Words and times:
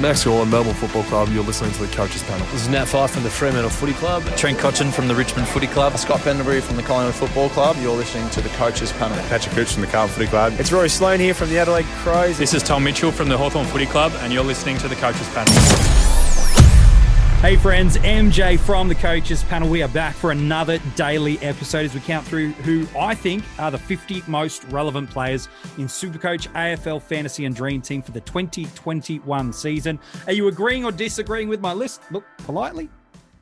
Max 0.00 0.24
Gawn, 0.24 0.48
Melbourne 0.50 0.74
Football 0.74 1.02
Club. 1.04 1.28
You're 1.30 1.44
listening 1.44 1.72
to 1.72 1.86
the 1.86 1.94
Coaches 1.94 2.22
Panel. 2.24 2.46
This 2.46 2.62
is 2.62 2.68
Nat 2.68 2.86
Fyfe 2.86 3.10
from 3.10 3.22
the 3.22 3.30
Fremantle 3.30 3.70
Footy 3.70 3.92
Club. 3.92 4.24
Trent 4.36 4.58
Cotchin 4.58 4.92
from 4.92 5.06
the 5.06 5.14
Richmond 5.14 5.46
Footy 5.48 5.66
Club. 5.66 5.96
Scott 5.98 6.20
Pendlebury 6.20 6.60
from 6.60 6.76
the 6.76 6.82
Collingwood 6.82 7.14
Football 7.14 7.50
Club. 7.50 7.76
You're 7.80 7.94
listening 7.96 8.28
to 8.30 8.40
the 8.40 8.48
Coaches 8.50 8.92
Panel. 8.92 9.16
Patrick 9.28 9.54
Cooch 9.54 9.72
from 9.72 9.82
the 9.82 9.88
Carlton 9.88 10.14
Footy 10.14 10.28
Club. 10.28 10.54
It's 10.58 10.72
Rory 10.72 10.88
Sloane 10.88 11.20
here 11.20 11.34
from 11.34 11.50
the 11.50 11.58
Adelaide 11.58 11.86
Crows. 12.02 12.38
This 12.38 12.54
is 12.54 12.62
Tom 12.62 12.84
Mitchell 12.84 13.12
from 13.12 13.28
the 13.28 13.36
Hawthorn 13.36 13.66
Footy 13.66 13.86
Club, 13.86 14.12
and 14.20 14.32
you're 14.32 14.44
listening 14.44 14.78
to 14.78 14.88
the 14.88 14.96
Coaches 14.96 15.28
Panel. 15.28 15.52
Hey 17.42 17.56
friends, 17.56 17.96
MJ 17.96 18.56
from 18.56 18.86
the 18.86 18.94
Coaches 18.94 19.42
Panel. 19.42 19.68
We 19.68 19.82
are 19.82 19.88
back 19.88 20.14
for 20.14 20.30
another 20.30 20.78
daily 20.94 21.40
episode 21.40 21.84
as 21.84 21.92
we 21.92 21.98
count 21.98 22.24
through 22.24 22.52
who 22.52 22.86
I 22.96 23.16
think 23.16 23.42
are 23.58 23.72
the 23.72 23.78
50 23.78 24.22
most 24.28 24.62
relevant 24.66 25.10
players 25.10 25.48
in 25.76 25.86
Supercoach, 25.86 26.46
AFL 26.52 27.02
Fantasy 27.02 27.44
and 27.44 27.52
Dream 27.52 27.82
Team 27.82 28.00
for 28.00 28.12
the 28.12 28.20
2021 28.20 29.52
season. 29.52 29.98
Are 30.28 30.32
you 30.32 30.46
agreeing 30.46 30.84
or 30.84 30.92
disagreeing 30.92 31.48
with 31.48 31.60
my 31.60 31.72
list? 31.72 32.02
Look, 32.12 32.24
politely, 32.44 32.88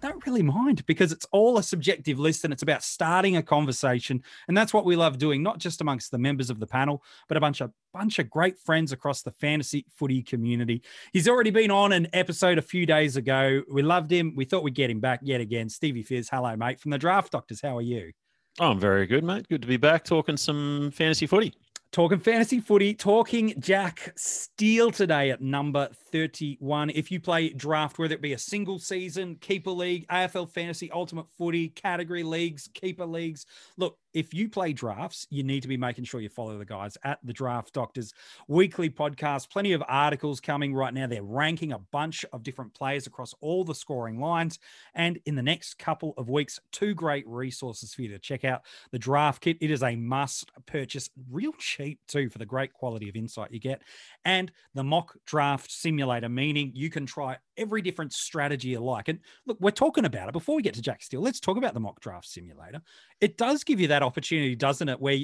don't 0.00 0.26
really 0.26 0.42
mind 0.42 0.84
because 0.86 1.12
it's 1.12 1.26
all 1.30 1.58
a 1.58 1.62
subjective 1.62 2.18
list 2.18 2.44
and 2.44 2.52
it's 2.52 2.62
about 2.62 2.82
starting 2.82 3.36
a 3.36 3.42
conversation. 3.42 4.22
And 4.48 4.56
that's 4.56 4.74
what 4.74 4.84
we 4.84 4.96
love 4.96 5.18
doing, 5.18 5.42
not 5.42 5.58
just 5.58 5.80
amongst 5.80 6.10
the 6.10 6.18
members 6.18 6.50
of 6.50 6.60
the 6.60 6.66
panel, 6.66 7.02
but 7.28 7.36
a 7.36 7.40
bunch 7.40 7.60
of 7.60 7.72
bunch 7.92 8.18
of 8.18 8.30
great 8.30 8.58
friends 8.58 8.92
across 8.92 9.22
the 9.22 9.32
fantasy 9.32 9.84
footy 9.90 10.22
community. 10.22 10.82
He's 11.12 11.28
already 11.28 11.50
been 11.50 11.70
on 11.70 11.92
an 11.92 12.08
episode 12.12 12.58
a 12.58 12.62
few 12.62 12.86
days 12.86 13.16
ago. 13.16 13.62
We 13.70 13.82
loved 13.82 14.10
him. 14.10 14.34
We 14.36 14.44
thought 14.44 14.62
we'd 14.62 14.74
get 14.74 14.90
him 14.90 15.00
back 15.00 15.20
yet 15.22 15.40
again. 15.40 15.68
Stevie 15.68 16.02
Fizz, 16.02 16.28
hello, 16.30 16.56
mate, 16.56 16.80
from 16.80 16.92
the 16.92 16.98
Draft 16.98 17.32
Doctors. 17.32 17.60
How 17.60 17.76
are 17.76 17.82
you? 17.82 18.12
Oh, 18.58 18.70
I'm 18.70 18.80
very 18.80 19.06
good, 19.06 19.24
mate. 19.24 19.48
Good 19.48 19.62
to 19.62 19.68
be 19.68 19.76
back 19.76 20.04
talking 20.04 20.36
some 20.36 20.90
fantasy 20.92 21.26
footy. 21.26 21.54
Talking 21.92 22.20
fantasy 22.20 22.60
footy, 22.60 22.94
talking 22.94 23.52
Jack 23.58 24.12
Steele 24.14 24.92
today 24.92 25.30
at 25.30 25.40
number 25.40 25.88
31. 26.12 26.90
If 26.90 27.10
you 27.10 27.18
play 27.18 27.48
draft, 27.48 27.98
whether 27.98 28.14
it 28.14 28.22
be 28.22 28.32
a 28.32 28.38
single 28.38 28.78
season, 28.78 29.34
keeper 29.40 29.72
league, 29.72 30.06
AFL 30.06 30.48
fantasy, 30.48 30.88
ultimate 30.92 31.26
footy, 31.36 31.70
category 31.70 32.22
leagues, 32.22 32.68
keeper 32.74 33.06
leagues, 33.06 33.44
look, 33.76 33.98
if 34.14 34.34
you 34.34 34.48
play 34.48 34.72
drafts, 34.72 35.26
you 35.30 35.42
need 35.42 35.62
to 35.62 35.68
be 35.68 35.76
making 35.76 36.04
sure 36.04 36.20
you 36.20 36.28
follow 36.28 36.58
the 36.58 36.64
guys 36.64 36.96
at 37.04 37.18
the 37.22 37.32
Draft 37.32 37.72
Doctors 37.72 38.12
weekly 38.48 38.90
podcast. 38.90 39.50
Plenty 39.50 39.72
of 39.72 39.82
articles 39.88 40.40
coming 40.40 40.74
right 40.74 40.92
now. 40.92 41.06
They're 41.06 41.22
ranking 41.22 41.72
a 41.72 41.78
bunch 41.78 42.24
of 42.32 42.42
different 42.42 42.74
players 42.74 43.06
across 43.06 43.34
all 43.40 43.64
the 43.64 43.74
scoring 43.74 44.20
lines. 44.20 44.58
And 44.94 45.18
in 45.26 45.34
the 45.34 45.42
next 45.42 45.78
couple 45.78 46.14
of 46.16 46.28
weeks, 46.28 46.58
two 46.72 46.94
great 46.94 47.26
resources 47.26 47.94
for 47.94 48.02
you 48.02 48.08
to 48.08 48.18
check 48.18 48.44
out. 48.44 48.62
The 48.90 48.98
draft 48.98 49.42
kit, 49.42 49.58
it 49.60 49.70
is 49.70 49.82
a 49.82 49.96
must 49.96 50.50
purchase, 50.66 51.10
real 51.30 51.52
cheap 51.58 52.00
too, 52.08 52.28
for 52.30 52.38
the 52.38 52.46
great 52.46 52.72
quality 52.72 53.08
of 53.08 53.16
insight 53.16 53.52
you 53.52 53.60
get. 53.60 53.82
And 54.24 54.50
the 54.74 54.84
mock 54.84 55.16
draft 55.26 55.70
simulator, 55.70 56.28
meaning 56.28 56.72
you 56.74 56.90
can 56.90 57.06
try 57.06 57.38
every 57.60 57.82
different 57.82 58.12
strategy 58.12 58.68
you 58.68 58.80
like. 58.80 59.08
And 59.08 59.20
look, 59.46 59.58
we're 59.60 59.70
talking 59.70 60.04
about 60.04 60.28
it 60.28 60.32
before 60.32 60.56
we 60.56 60.62
get 60.62 60.74
to 60.74 60.82
Jack 60.82 61.02
Steele. 61.02 61.20
Let's 61.20 61.40
talk 61.40 61.56
about 61.56 61.74
the 61.74 61.80
mock 61.80 62.00
draft 62.00 62.26
simulator. 62.26 62.80
It 63.20 63.36
does 63.36 63.62
give 63.62 63.78
you 63.78 63.88
that 63.88 64.02
opportunity, 64.02 64.56
doesn't 64.56 64.88
it? 64.88 65.00
Where 65.00 65.18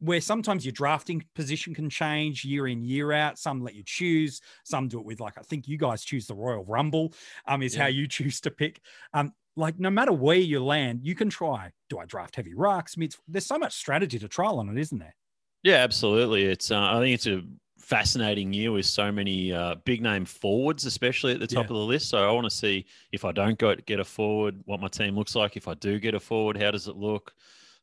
where 0.00 0.20
sometimes 0.20 0.64
your 0.64 0.72
drafting 0.72 1.22
position 1.34 1.74
can 1.74 1.90
change 1.90 2.44
year 2.44 2.66
in 2.68 2.82
year 2.82 3.12
out. 3.12 3.38
Some 3.38 3.62
let 3.62 3.74
you 3.74 3.82
choose. 3.84 4.40
Some 4.64 4.88
do 4.88 4.98
it 4.98 5.04
with 5.04 5.20
like 5.20 5.36
I 5.36 5.42
think 5.42 5.68
you 5.68 5.76
guys 5.76 6.04
choose 6.04 6.26
the 6.26 6.34
Royal 6.34 6.64
Rumble. 6.64 7.12
Um, 7.46 7.62
is 7.62 7.74
yeah. 7.74 7.82
how 7.82 7.88
you 7.88 8.08
choose 8.08 8.40
to 8.42 8.50
pick. 8.50 8.80
Um, 9.12 9.32
like 9.56 9.78
no 9.78 9.90
matter 9.90 10.12
where 10.12 10.36
you 10.36 10.64
land, 10.64 11.00
you 11.02 11.14
can 11.14 11.28
try. 11.28 11.72
Do 11.90 11.98
I 11.98 12.06
draft 12.06 12.36
heavy 12.36 12.54
rucks? 12.54 12.96
Mids? 12.96 13.18
There's 13.28 13.46
so 13.46 13.58
much 13.58 13.74
strategy 13.74 14.18
to 14.18 14.28
trial 14.28 14.58
on 14.58 14.68
it, 14.68 14.80
isn't 14.80 14.98
there? 14.98 15.14
Yeah, 15.62 15.76
absolutely. 15.76 16.44
It's 16.44 16.70
uh, 16.70 16.80
I 16.80 17.00
think 17.00 17.14
it's 17.14 17.26
a 17.26 17.42
fascinating 17.80 18.52
year 18.52 18.70
with 18.72 18.86
so 18.86 19.10
many 19.10 19.52
uh, 19.52 19.76
big 19.84 20.02
name 20.02 20.24
forwards, 20.24 20.84
especially 20.86 21.32
at 21.32 21.40
the 21.40 21.46
top 21.46 21.64
yeah. 21.64 21.70
of 21.72 21.76
the 21.76 21.84
list. 21.84 22.08
So 22.08 22.28
I 22.28 22.30
want 22.32 22.44
to 22.44 22.50
see 22.50 22.86
if 23.12 23.24
I 23.24 23.32
don't 23.32 23.58
go 23.58 23.74
get 23.74 24.00
a 24.00 24.04
forward, 24.04 24.60
what 24.64 24.80
my 24.80 24.88
team 24.88 25.16
looks 25.16 25.34
like. 25.34 25.56
If 25.56 25.66
I 25.66 25.74
do 25.74 25.98
get 25.98 26.14
a 26.14 26.20
forward, 26.20 26.60
how 26.60 26.70
does 26.70 26.88
it 26.88 26.96
look? 26.96 27.32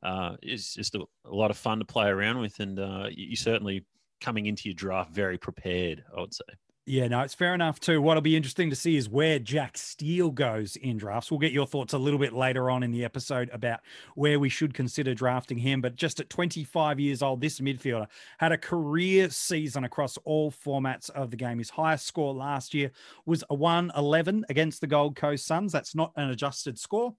Uh, 0.03 0.37
it's 0.41 0.75
just 0.75 0.95
a, 0.95 1.03
a, 1.25 1.33
lot 1.33 1.49
of 1.51 1.57
fun 1.57 1.79
to 1.79 1.85
play 1.85 2.07
around 2.07 2.39
with, 2.39 2.59
and 2.59 2.79
uh, 2.79 3.07
you, 3.09 3.27
you 3.29 3.35
certainly 3.35 3.83
coming 4.21 4.45
into 4.45 4.69
your 4.69 4.75
draft 4.75 5.11
very 5.11 5.37
prepared. 5.37 6.03
I 6.15 6.21
would 6.21 6.33
say. 6.33 6.45
Yeah, 6.89 7.09
no, 7.09 7.19
it's 7.19 7.33
fair 7.33 7.53
enough 7.53 7.81
too. 7.81 8.01
What'll 8.01 8.21
be 8.21 8.37
interesting 8.37 8.69
to 8.69 8.75
see 8.75 8.95
is 8.95 9.09
where 9.09 9.39
Jack 9.39 9.77
Steele 9.77 10.31
goes 10.31 10.77
in 10.77 10.95
drafts. 10.95 11.29
We'll 11.29 11.37
get 11.37 11.51
your 11.51 11.67
thoughts 11.67 11.91
a 11.91 11.97
little 11.97 12.17
bit 12.17 12.31
later 12.31 12.69
on 12.71 12.81
in 12.81 12.91
the 12.91 13.03
episode 13.03 13.49
about 13.51 13.81
where 14.15 14.39
we 14.39 14.47
should 14.47 14.73
consider 14.73 15.13
drafting 15.13 15.57
him. 15.57 15.81
But 15.81 15.97
just 15.97 16.21
at 16.21 16.29
25 16.29 16.97
years 16.97 17.21
old, 17.21 17.41
this 17.41 17.59
midfielder 17.59 18.07
had 18.37 18.53
a 18.53 18.57
career 18.57 19.29
season 19.29 19.83
across 19.83 20.17
all 20.23 20.49
formats 20.49 21.09
of 21.09 21.29
the 21.29 21.35
game. 21.35 21.57
His 21.57 21.71
highest 21.71 22.07
score 22.07 22.33
last 22.33 22.73
year 22.73 22.89
was 23.25 23.43
a 23.49 23.53
111 23.53 24.45
against 24.47 24.79
the 24.79 24.87
Gold 24.87 25.17
Coast 25.17 25.45
Suns. 25.45 25.73
That's 25.73 25.93
not 25.93 26.13
an 26.15 26.29
adjusted 26.29 26.79
score. 26.79 27.13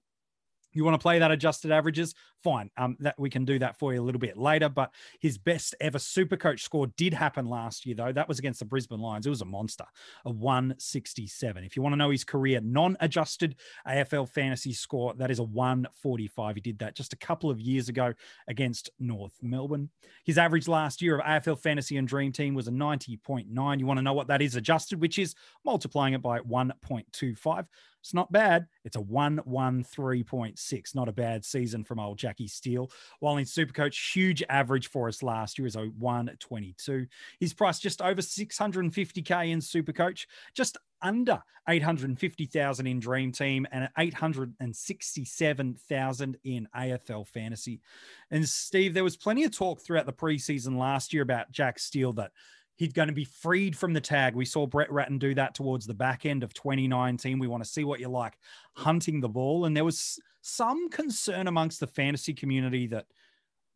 You 0.72 0.84
want 0.84 0.94
to 0.94 0.98
play 0.98 1.18
that 1.18 1.30
adjusted 1.30 1.70
averages? 1.70 2.14
Fine. 2.44 2.70
Um, 2.76 2.96
that 3.00 3.18
we 3.18 3.30
can 3.30 3.44
do 3.44 3.58
that 3.58 3.78
for 3.78 3.92
you 3.92 4.00
a 4.00 4.04
little 4.04 4.20
bit 4.20 4.36
later. 4.36 4.68
But 4.68 4.92
his 5.20 5.38
best 5.38 5.74
ever 5.80 5.98
super 5.98 6.36
coach 6.36 6.62
score 6.62 6.86
did 6.96 7.14
happen 7.14 7.46
last 7.46 7.86
year, 7.86 7.96
though. 7.96 8.12
That 8.12 8.28
was 8.28 8.38
against 8.38 8.60
the 8.60 8.64
Brisbane 8.64 9.00
Lions. 9.00 9.26
It 9.26 9.30
was 9.30 9.40
a 9.40 9.46
monster, 9.46 9.86
a 10.24 10.30
167. 10.30 11.64
If 11.64 11.76
you 11.76 11.82
want 11.82 11.94
to 11.94 11.96
know 11.96 12.10
his 12.10 12.24
career 12.24 12.60
non-adjusted 12.60 13.56
AFL 13.86 14.28
fantasy 14.28 14.72
score, 14.72 15.14
that 15.14 15.30
is 15.30 15.38
a 15.38 15.44
145. 15.44 16.54
He 16.54 16.60
did 16.60 16.78
that 16.78 16.94
just 16.94 17.12
a 17.12 17.16
couple 17.16 17.50
of 17.50 17.60
years 17.60 17.88
ago 17.88 18.12
against 18.46 18.90
North 18.98 19.34
Melbourne. 19.42 19.88
His 20.24 20.38
average 20.38 20.68
last 20.68 21.02
year 21.02 21.18
of 21.18 21.24
AFL 21.24 21.58
fantasy 21.58 21.96
and 21.96 22.06
dream 22.06 22.32
team 22.32 22.54
was 22.54 22.68
a 22.68 22.72
90.9. 22.72 23.80
You 23.80 23.86
want 23.86 23.98
to 23.98 24.02
know 24.02 24.12
what 24.12 24.28
that 24.28 24.42
is 24.42 24.54
adjusted, 24.54 25.00
which 25.00 25.18
is 25.18 25.34
multiplying 25.64 26.14
it 26.14 26.22
by 26.22 26.40
1.25. 26.40 27.66
It's 28.00 28.14
not 28.14 28.32
bad. 28.32 28.66
It's 28.84 28.96
a 28.96 29.00
113.6. 29.00 30.94
Not 30.94 31.08
a 31.08 31.12
bad 31.12 31.44
season 31.44 31.84
from 31.84 32.00
old 32.00 32.18
Jackie 32.18 32.48
Steele. 32.48 32.90
While 33.20 33.38
in 33.38 33.44
Supercoach, 33.44 34.14
huge 34.14 34.42
average 34.48 34.88
for 34.88 35.08
us 35.08 35.22
last 35.22 35.58
year 35.58 35.66
is 35.66 35.76
a 35.76 35.86
122. 35.98 37.06
His 37.40 37.52
price 37.52 37.78
just 37.78 38.00
over 38.00 38.20
650k 38.20 39.50
in 39.50 39.60
Supercoach, 39.60 40.26
just 40.54 40.78
under 41.02 41.42
850,000 41.68 42.86
in 42.86 42.98
Dream 42.98 43.30
Team 43.30 43.66
and 43.70 43.90
867,000 43.98 46.36
in 46.44 46.66
AFL 46.74 47.26
Fantasy. 47.26 47.82
And 48.30 48.48
Steve, 48.48 48.94
there 48.94 49.04
was 49.04 49.16
plenty 49.16 49.44
of 49.44 49.56
talk 49.56 49.80
throughout 49.80 50.06
the 50.06 50.12
preseason 50.12 50.78
last 50.78 51.12
year 51.12 51.22
about 51.22 51.52
Jack 51.52 51.78
Steele 51.78 52.14
that 52.14 52.32
he's 52.78 52.92
going 52.92 53.08
to 53.08 53.14
be 53.14 53.24
freed 53.24 53.76
from 53.76 53.92
the 53.92 54.00
tag. 54.00 54.34
We 54.34 54.44
saw 54.44 54.64
Brett 54.64 54.90
Ratten 54.90 55.18
do 55.18 55.34
that 55.34 55.54
towards 55.54 55.84
the 55.84 55.94
back 55.94 56.24
end 56.24 56.44
of 56.44 56.54
2019. 56.54 57.38
We 57.38 57.48
want 57.48 57.62
to 57.62 57.68
see 57.68 57.84
what 57.84 58.00
you're 58.00 58.08
like 58.08 58.38
hunting 58.74 59.20
the 59.20 59.28
ball. 59.28 59.66
And 59.66 59.76
there 59.76 59.84
was 59.84 60.18
some 60.40 60.88
concern 60.88 61.48
amongst 61.48 61.80
the 61.80 61.88
fantasy 61.88 62.32
community 62.32 62.86
that 62.86 63.06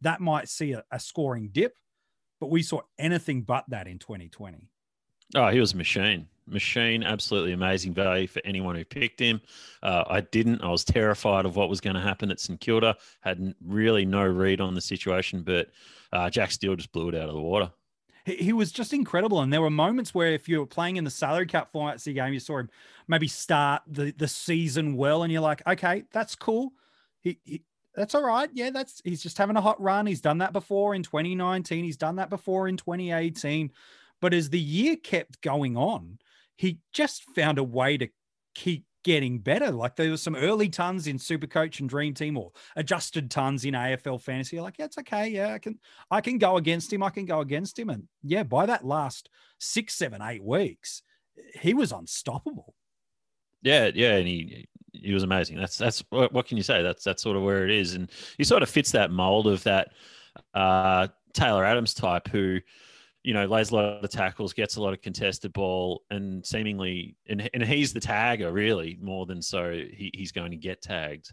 that 0.00 0.20
might 0.20 0.48
see 0.48 0.72
a, 0.72 0.84
a 0.92 0.98
scoring 0.98 1.50
dip, 1.52 1.74
but 2.40 2.48
we 2.50 2.62
saw 2.62 2.80
anything 2.98 3.42
but 3.42 3.64
that 3.68 3.88
in 3.88 3.98
2020. 3.98 4.68
Oh, 5.34 5.48
he 5.48 5.60
was 5.60 5.72
a 5.72 5.76
machine. 5.76 6.28
Machine, 6.46 7.02
absolutely 7.02 7.52
amazing 7.52 7.94
value 7.94 8.26
for 8.26 8.42
anyone 8.44 8.74
who 8.74 8.84
picked 8.84 9.20
him. 9.20 9.40
Uh, 9.82 10.04
I 10.08 10.20
didn't. 10.20 10.62
I 10.62 10.69
was 10.69 10.84
terrified 10.84 11.44
of 11.44 11.56
what 11.56 11.69
was 11.69 11.80
going 11.80 11.94
to 11.94 12.02
happen 12.02 12.30
at 12.30 12.40
St 12.40 12.60
Kilda. 12.60 12.96
Had 13.20 13.54
really 13.64 14.04
no 14.04 14.24
read 14.24 14.60
on 14.60 14.74
the 14.74 14.80
situation, 14.80 15.42
but 15.42 15.69
uh, 16.12 16.30
Jack 16.30 16.50
Steele 16.50 16.76
just 16.76 16.92
blew 16.92 17.08
it 17.08 17.14
out 17.14 17.28
of 17.28 17.34
the 17.34 17.40
water 17.40 17.70
he, 18.25 18.37
he 18.37 18.53
was 18.53 18.72
just 18.72 18.93
incredible. 18.93 19.41
And 19.41 19.53
there 19.53 19.62
were 19.62 19.71
moments 19.71 20.15
where 20.15 20.33
if 20.33 20.49
you 20.49 20.60
were 20.60 20.66
playing 20.66 20.97
in 20.97 21.05
the 21.05 21.10
salary 21.10 21.47
cap 21.47 21.75
C 21.97 22.12
game, 22.12 22.33
you 22.33 22.41
saw 22.41 22.59
him 22.59 22.71
maybe 23.09 23.28
start 23.28 23.83
the, 23.87 24.12
the 24.12 24.28
season 24.28 24.97
well, 24.97 25.22
and 25.22 25.33
you're 25.33 25.43
like, 25.43 25.62
okay, 25.66 26.05
that's 26.12 26.34
cool. 26.34 26.72
He, 27.21 27.38
he 27.44 27.62
that's 27.94 28.15
all 28.15 28.25
right. 28.25 28.49
Yeah, 28.53 28.71
that's 28.71 29.03
he's 29.05 29.22
just 29.22 29.38
having 29.38 29.56
a 29.56 29.61
hot 29.61 29.81
run. 29.81 30.06
He's 30.06 30.21
done 30.21 30.38
that 30.38 30.53
before 30.53 30.94
in 30.94 31.03
2019. 31.03 31.84
He's 31.84 31.97
done 31.97 32.16
that 32.16 32.31
before 32.31 32.69
in 32.69 32.77
2018. 32.77 33.71
But 34.21 34.34
as 34.34 34.50
the 34.50 34.61
year 34.61 34.97
kept 34.97 35.43
going 35.43 35.77
on, 35.77 36.19
he 36.56 36.79
just 36.93 37.25
found 37.35 37.58
a 37.58 37.64
way 37.64 37.99
to 37.99 38.08
keep 38.55 38.85
getting 39.02 39.38
better. 39.38 39.70
Like 39.70 39.96
there 39.96 40.10
was 40.10 40.22
some 40.22 40.37
early 40.37 40.69
tons 40.69 41.06
in 41.06 41.19
Supercoach 41.19 41.81
and 41.81 41.88
Dream 41.88 42.14
Team, 42.14 42.37
or 42.37 42.52
adjusted 42.76 43.31
tons 43.31 43.64
in 43.64 43.75
AFL 43.75 44.20
Fantasy. 44.20 44.60
Like, 44.60 44.78
yeah, 44.78 44.87
it's 44.87 44.99
okay. 44.99 45.28
Yeah, 45.28 45.54
I 45.54 45.58
can, 45.58 45.78
I 46.10 46.20
can 46.20 46.38
go 46.38 46.56
against 46.56 46.93
him. 46.93 47.02
I 47.02 47.10
can 47.10 47.25
go 47.25 47.40
against 47.40 47.78
him. 47.78 47.90
And 47.90 48.04
yeah, 48.22 48.43
by 48.43 48.66
that 48.66 48.84
last 48.84 49.28
six, 49.58 49.94
seven, 49.94 50.22
eight 50.22 50.43
weeks, 50.43 51.02
he 51.60 51.75
was 51.75 51.93
unstoppable. 51.93 52.75
Yeah, 53.62 53.90
yeah, 53.94 54.16
and 54.16 54.26
he 54.26 54.69
he 54.93 55.14
was 55.14 55.22
amazing. 55.22 55.56
That's 55.58 55.78
that's 55.78 56.02
what 56.10 56.46
can 56.46 56.56
you 56.56 56.62
say? 56.62 56.82
That's 56.82 57.05
that's 57.05 57.22
sort 57.22 57.37
of 57.37 57.43
where 57.43 57.64
it 57.64 57.70
is, 57.70 57.94
and 57.94 58.10
he 58.37 58.44
sort 58.44 58.62
of 58.62 58.70
fits 58.70 58.93
that 58.93 59.10
mold 59.10 59.46
of 59.46 59.62
that 59.62 59.93
uh, 60.55 61.08
Taylor 61.32 61.64
Adams 61.64 61.94
type 61.94 62.28
who 62.28 62.60
you 63.22 63.34
know, 63.34 63.46
lays 63.46 63.70
a 63.70 63.74
lot 63.74 64.04
of 64.04 64.10
tackles, 64.10 64.52
gets 64.52 64.76
a 64.76 64.82
lot 64.82 64.92
of 64.92 65.00
contested 65.00 65.52
ball, 65.52 66.02
and 66.10 66.44
seemingly, 66.44 67.16
and, 67.28 67.48
and 67.54 67.62
he's 67.62 67.92
the 67.92 68.00
tagger 68.00 68.52
really 68.52 68.98
more 69.00 69.26
than 69.26 69.40
so 69.40 69.70
he, 69.70 70.10
he's 70.14 70.32
going 70.32 70.50
to 70.50 70.56
get 70.56 70.82
tagged. 70.82 71.32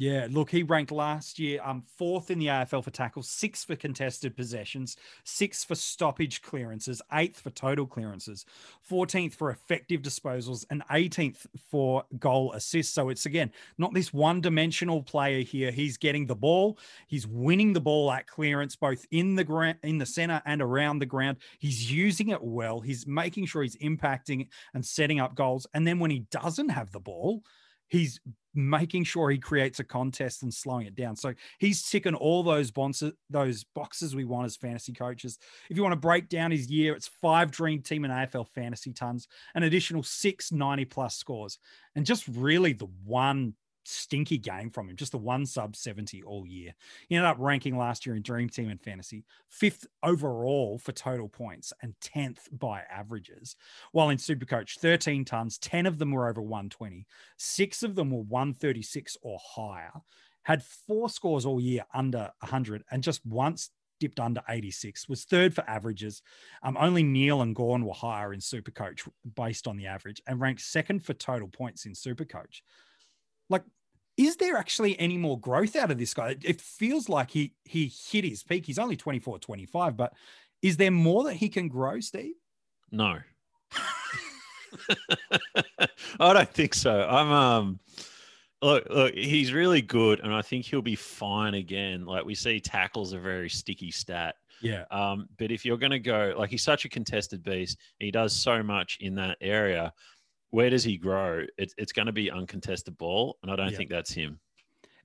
Yeah, 0.00 0.28
look, 0.30 0.50
he 0.50 0.62
ranked 0.62 0.92
last 0.92 1.40
year 1.40 1.60
um 1.64 1.82
fourth 1.82 2.30
in 2.30 2.38
the 2.38 2.46
AFL 2.46 2.84
for 2.84 2.90
tackles, 2.92 3.28
sixth 3.28 3.66
for 3.66 3.74
contested 3.74 4.36
possessions, 4.36 4.96
sixth 5.24 5.66
for 5.66 5.74
stoppage 5.74 6.40
clearances, 6.40 7.02
eighth 7.14 7.40
for 7.40 7.50
total 7.50 7.84
clearances, 7.84 8.44
14th 8.88 9.34
for 9.34 9.50
effective 9.50 10.00
disposals, 10.00 10.64
and 10.70 10.84
18th 10.88 11.48
for 11.68 12.04
goal 12.20 12.52
assists. 12.52 12.94
So 12.94 13.08
it's 13.08 13.26
again 13.26 13.50
not 13.76 13.92
this 13.92 14.12
one-dimensional 14.12 15.02
player 15.02 15.42
here. 15.42 15.72
He's 15.72 15.96
getting 15.96 16.26
the 16.26 16.36
ball, 16.36 16.78
he's 17.08 17.26
winning 17.26 17.72
the 17.72 17.80
ball 17.80 18.12
at 18.12 18.28
clearance, 18.28 18.76
both 18.76 19.04
in 19.10 19.34
the 19.34 19.42
ground, 19.42 19.78
in 19.82 19.98
the 19.98 20.06
center, 20.06 20.40
and 20.46 20.62
around 20.62 21.00
the 21.00 21.06
ground. 21.06 21.38
He's 21.58 21.90
using 21.90 22.28
it 22.28 22.42
well. 22.42 22.78
He's 22.78 23.04
making 23.04 23.46
sure 23.46 23.62
he's 23.62 23.76
impacting 23.78 24.46
and 24.74 24.86
setting 24.86 25.18
up 25.18 25.34
goals. 25.34 25.66
And 25.74 25.84
then 25.84 25.98
when 25.98 26.12
he 26.12 26.20
doesn't 26.30 26.68
have 26.68 26.92
the 26.92 27.00
ball, 27.00 27.42
he's 27.88 28.20
making 28.58 29.04
sure 29.04 29.30
he 29.30 29.38
creates 29.38 29.78
a 29.78 29.84
contest 29.84 30.42
and 30.42 30.52
slowing 30.52 30.86
it 30.86 30.94
down. 30.94 31.14
So 31.16 31.32
he's 31.58 31.82
ticking 31.84 32.14
all 32.14 32.42
those 32.42 32.70
boxes, 32.70 33.12
those 33.30 33.64
boxes 33.74 34.14
we 34.14 34.24
want 34.24 34.46
as 34.46 34.56
fantasy 34.56 34.92
coaches. 34.92 35.38
If 35.70 35.76
you 35.76 35.82
want 35.82 35.92
to 35.92 36.00
break 36.00 36.28
down 36.28 36.50
his 36.50 36.68
year, 36.68 36.94
it's 36.94 37.08
five 37.22 37.50
dream 37.50 37.82
team 37.82 38.04
and 38.04 38.12
AFL 38.12 38.48
fantasy 38.48 38.92
tons, 38.92 39.28
an 39.54 39.62
additional 39.62 40.02
six 40.02 40.50
90 40.50 40.84
plus 40.86 41.16
scores, 41.16 41.58
and 41.94 42.04
just 42.04 42.26
really 42.28 42.72
the 42.72 42.88
one 43.04 43.54
stinky 43.88 44.38
game 44.38 44.70
from 44.70 44.88
him, 44.88 44.96
just 44.96 45.12
the 45.12 45.18
one 45.18 45.46
sub 45.46 45.74
70 45.74 46.22
all 46.22 46.46
year. 46.46 46.74
He 47.08 47.16
ended 47.16 47.30
up 47.30 47.36
ranking 47.38 47.76
last 47.76 48.04
year 48.06 48.14
in 48.14 48.22
Dream 48.22 48.48
Team 48.48 48.68
and 48.68 48.80
Fantasy, 48.80 49.24
fifth 49.48 49.86
overall 50.02 50.78
for 50.78 50.92
total 50.92 51.28
points 51.28 51.72
and 51.82 51.94
10th 52.00 52.48
by 52.52 52.82
averages. 52.90 53.56
While 53.92 54.10
in 54.10 54.18
Supercoach, 54.18 54.78
13 54.78 55.24
tons, 55.24 55.58
10 55.58 55.86
of 55.86 55.98
them 55.98 56.12
were 56.12 56.28
over 56.28 56.42
120, 56.42 57.06
six 57.36 57.82
of 57.82 57.94
them 57.94 58.10
were 58.10 58.22
136 58.22 59.16
or 59.22 59.38
higher, 59.42 59.92
had 60.42 60.62
four 60.62 61.08
scores 61.08 61.46
all 61.46 61.60
year 61.60 61.84
under 61.94 62.30
100, 62.40 62.84
and 62.90 63.02
just 63.02 63.24
once 63.26 63.70
dipped 64.00 64.20
under 64.20 64.42
86, 64.48 65.08
was 65.08 65.24
third 65.24 65.54
for 65.54 65.68
averages. 65.68 66.22
Um, 66.62 66.76
only 66.78 67.02
Neale 67.02 67.42
and 67.42 67.54
Gawn 67.54 67.84
were 67.84 67.94
higher 67.94 68.32
in 68.32 68.40
Supercoach 68.40 69.08
based 69.34 69.66
on 69.66 69.76
the 69.76 69.86
average 69.86 70.22
and 70.26 70.40
ranked 70.40 70.62
second 70.62 71.04
for 71.04 71.14
total 71.14 71.48
points 71.48 71.86
in 71.86 71.92
Supercoach. 71.92 72.62
Like 73.50 73.64
is 74.18 74.36
there 74.36 74.56
actually 74.56 74.98
any 74.98 75.16
more 75.16 75.38
growth 75.38 75.76
out 75.76 75.92
of 75.92 75.96
this 75.96 76.12
guy? 76.12 76.34
It 76.42 76.60
feels 76.60 77.08
like 77.08 77.30
he 77.30 77.54
he 77.64 77.90
hit 78.10 78.24
his 78.24 78.42
peak. 78.42 78.66
He's 78.66 78.78
only 78.78 78.96
24, 78.96 79.38
25, 79.38 79.96
but 79.96 80.12
is 80.60 80.76
there 80.76 80.90
more 80.90 81.24
that 81.24 81.34
he 81.34 81.48
can 81.48 81.68
grow, 81.68 82.00
Steve? 82.00 82.34
No. 82.90 83.18
I 86.20 86.32
don't 86.32 86.52
think 86.52 86.74
so. 86.74 87.06
I'm 87.08 87.30
um 87.30 87.80
look 88.60 88.88
look 88.90 89.14
he's 89.14 89.52
really 89.52 89.80
good 89.80 90.18
and 90.20 90.34
I 90.34 90.42
think 90.42 90.64
he'll 90.64 90.82
be 90.82 90.96
fine 90.96 91.54
again. 91.54 92.04
Like 92.04 92.24
we 92.24 92.34
see 92.34 92.58
tackles 92.58 93.12
a 93.12 93.18
very 93.20 93.48
sticky 93.48 93.92
stat. 93.92 94.34
Yeah. 94.60 94.84
Um, 94.90 95.28
but 95.38 95.52
if 95.52 95.64
you're 95.64 95.78
gonna 95.78 96.00
go 96.00 96.34
like 96.36 96.50
he's 96.50 96.64
such 96.64 96.84
a 96.84 96.88
contested 96.88 97.44
beast, 97.44 97.78
he 98.00 98.10
does 98.10 98.32
so 98.32 98.64
much 98.64 98.98
in 99.00 99.14
that 99.14 99.38
area 99.40 99.92
where 100.50 100.70
does 100.70 100.84
he 100.84 100.96
grow? 100.96 101.44
It's 101.56 101.74
it's 101.78 101.92
going 101.92 102.06
to 102.06 102.12
be 102.12 102.30
uncontested 102.30 102.96
ball, 102.98 103.38
and 103.42 103.50
I 103.50 103.56
don't 103.56 103.70
yeah. 103.70 103.76
think 103.76 103.90
that's 103.90 104.12
him. 104.12 104.40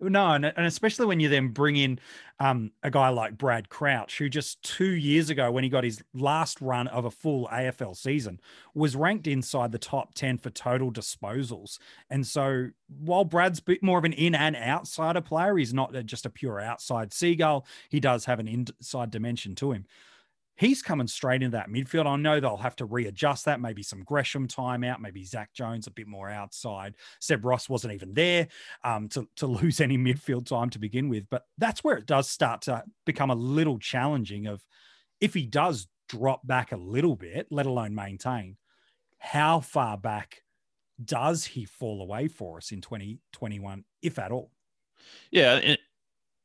No, 0.09 0.31
and, 0.31 0.45
and 0.45 0.65
especially 0.65 1.05
when 1.05 1.19
you 1.19 1.29
then 1.29 1.49
bring 1.49 1.75
in 1.75 1.99
um, 2.39 2.71
a 2.81 2.91
guy 2.91 3.09
like 3.09 3.37
Brad 3.37 3.69
Crouch, 3.69 4.17
who 4.17 4.27
just 4.27 4.61
two 4.61 4.91
years 4.91 5.29
ago, 5.29 5.51
when 5.51 5.63
he 5.63 5.69
got 5.69 5.83
his 5.83 6.03
last 6.13 6.59
run 6.61 6.87
of 6.87 7.05
a 7.05 7.11
full 7.11 7.47
AFL 7.47 7.95
season, 7.95 8.39
was 8.73 8.95
ranked 8.95 9.27
inside 9.27 9.71
the 9.71 9.77
top 9.77 10.13
10 10.13 10.39
for 10.39 10.49
total 10.49 10.91
disposals. 10.91 11.77
And 12.09 12.27
so 12.27 12.69
while 12.87 13.23
Brad's 13.23 13.59
a 13.59 13.63
bit 13.63 13.83
more 13.83 13.97
of 13.97 14.03
an 14.03 14.13
in 14.13 14.35
and 14.35 14.55
outsider 14.55 15.21
player, 15.21 15.55
he's 15.55 15.73
not 15.73 15.93
just 16.05 16.25
a 16.25 16.29
pure 16.29 16.59
outside 16.59 17.13
seagull, 17.13 17.65
he 17.89 17.99
does 17.99 18.25
have 18.25 18.39
an 18.39 18.47
inside 18.47 19.09
dimension 19.09 19.55
to 19.55 19.71
him 19.71 19.85
he's 20.55 20.81
coming 20.81 21.07
straight 21.07 21.41
into 21.41 21.57
that 21.57 21.69
midfield. 21.69 22.05
I 22.05 22.15
know 22.15 22.39
they'll 22.39 22.57
have 22.57 22.75
to 22.77 22.85
readjust 22.85 23.45
that. 23.45 23.59
Maybe 23.59 23.83
some 23.83 24.03
Gresham 24.03 24.47
time 24.47 24.83
out, 24.83 25.01
maybe 25.01 25.23
Zach 25.23 25.53
Jones 25.53 25.87
a 25.87 25.91
bit 25.91 26.07
more 26.07 26.29
outside. 26.29 26.95
Seb 27.19 27.45
Ross 27.45 27.69
wasn't 27.69 27.93
even 27.93 28.13
there 28.13 28.47
um, 28.83 29.09
to, 29.09 29.27
to 29.37 29.47
lose 29.47 29.81
any 29.81 29.97
midfield 29.97 30.45
time 30.45 30.69
to 30.71 30.79
begin 30.79 31.09
with. 31.09 31.25
But 31.29 31.43
that's 31.57 31.83
where 31.83 31.97
it 31.97 32.05
does 32.05 32.29
start 32.29 32.61
to 32.63 32.83
become 33.05 33.31
a 33.31 33.35
little 33.35 33.79
challenging 33.79 34.47
of 34.47 34.65
if 35.19 35.33
he 35.33 35.45
does 35.45 35.87
drop 36.09 36.45
back 36.45 36.71
a 36.71 36.77
little 36.77 37.15
bit, 37.15 37.47
let 37.49 37.65
alone 37.65 37.95
maintain, 37.95 38.57
how 39.17 39.59
far 39.59 39.97
back 39.97 40.43
does 41.03 41.45
he 41.45 41.65
fall 41.65 42.01
away 42.01 42.27
for 42.27 42.57
us 42.57 42.71
in 42.71 42.81
2021, 42.81 43.83
if 44.01 44.19
at 44.19 44.31
all? 44.31 44.51
Yeah, 45.31 45.75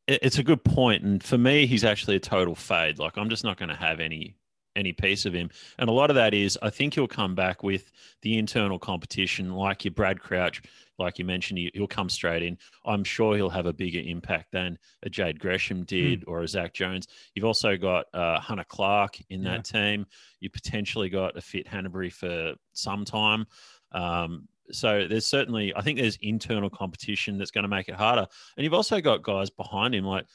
it's 0.09 0.39
a 0.39 0.43
good 0.43 0.65
point, 0.65 1.05
and 1.05 1.23
for 1.23 1.39
me, 1.39 1.67
he's 1.67 1.85
actually 1.85 2.17
a 2.17 2.21
total 2.21 2.55
fade. 2.55 2.99
Like 2.99 3.17
I'm 3.17 3.29
just 3.29 3.45
not 3.45 3.59
going 3.59 3.69
to 3.69 3.77
have 3.77 4.01
any 4.01 4.37
any 4.75 4.93
piece 4.93 5.27
of 5.27 5.35
him, 5.35 5.51
and 5.79 5.89
a 5.89 5.93
lot 5.93 6.11
of 6.11 6.17
that 6.17 6.35
is 6.35 6.59
I 6.63 6.71
think 6.71 6.95
he'll 6.95 7.07
come 7.07 7.35
back 7.35 7.63
with 7.63 7.91
the 8.23 8.39
internal 8.39 8.79
competition, 8.79 9.53
like 9.53 9.85
your 9.85 9.93
Brad 9.93 10.21
Crouch, 10.21 10.63
like 10.99 11.19
you 11.19 11.25
mentioned, 11.25 11.61
he'll 11.75 11.87
come 11.87 12.09
straight 12.09 12.43
in. 12.43 12.59
I'm 12.85 13.05
sure 13.05 13.37
he'll 13.37 13.51
have 13.51 13.67
a 13.67 13.73
bigger 13.73 14.01
impact 14.01 14.53
than 14.53 14.79
a 15.05 15.11
Jade 15.11 15.39
Gresham 15.39 15.85
did 15.85 16.23
mm. 16.23 16.25
or 16.27 16.43
a 16.43 16.49
Zach 16.49 16.75
Jones. 16.75 17.07
You've 17.35 17.45
also 17.45 17.77
got 17.77 18.07
uh, 18.13 18.41
Hunter 18.41 18.65
Clark 18.69 19.19
in 19.31 19.43
that 19.45 19.71
yeah. 19.73 19.81
team. 19.81 20.07
You 20.41 20.51
potentially 20.51 21.09
got 21.09 21.37
a 21.37 21.41
fit 21.41 21.67
Hannebery 21.67 22.13
for 22.13 22.55
some 22.73 23.05
time. 23.05 23.47
Um, 23.93 24.49
so 24.73 25.07
there's 25.09 25.27
certainly, 25.27 25.75
I 25.75 25.83
think 25.83 25.99
there's 25.99 26.19
internal 26.21 26.71
competition 26.71 27.39
that's 27.39 27.51
going 27.51 27.63
to 27.63 27.69
make 27.69 27.89
it 27.89 27.95
harder. 27.95 28.27
And 28.57 28.65
you've 28.65 28.75
also 28.75 29.01
got 29.01 29.23
guys 29.23 29.51
behind 29.51 29.95
him 29.95 30.05
like 30.05 30.27